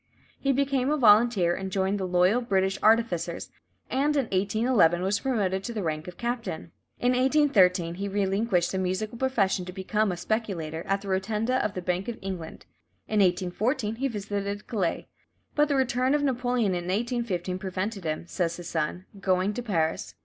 He 0.39 0.51
became 0.51 0.89
a 0.89 0.97
volunteer, 0.97 1.53
and 1.53 1.71
joined 1.71 1.99
the 1.99 2.07
"Loyal 2.07 2.41
British 2.41 2.79
Artificers," 2.81 3.51
and 3.87 4.15
in 4.17 4.23
1811 4.31 5.03
was 5.03 5.19
promoted 5.19 5.63
to 5.63 5.73
the 5.73 5.83
rank 5.83 6.07
of 6.07 6.17
captain. 6.17 6.71
In 6.99 7.11
1813 7.11 7.93
he 7.93 8.07
relinquished 8.07 8.71
the 8.71 8.79
musical 8.79 9.15
profession 9.15 9.63
to 9.65 9.71
become 9.71 10.11
"a 10.11 10.17
speculator 10.17 10.81
at 10.87 11.01
the 11.01 11.07
rotunda 11.07 11.63
of 11.63 11.75
the 11.75 11.83
Bank 11.83 12.07
of 12.07 12.17
England." 12.19 12.65
In 13.07 13.19
1814 13.19 13.97
he 13.97 14.07
visited 14.07 14.65
Calais, 14.65 15.07
but 15.53 15.67
the 15.67 15.75
return 15.75 16.15
of 16.15 16.23
Napoleon 16.23 16.71
in 16.71 16.85
1815 16.85 17.59
prevented 17.59 18.03
him, 18.03 18.25
says 18.25 18.57
his 18.57 18.69
son, 18.69 19.05
"going 19.19 19.53
to 19.53 19.61
Paris." 19.61 20.15